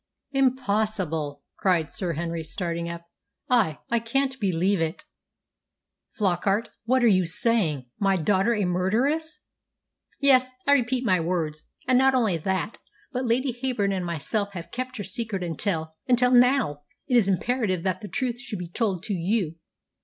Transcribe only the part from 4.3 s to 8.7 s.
believe it, Flockart. What are you saying? My daughter a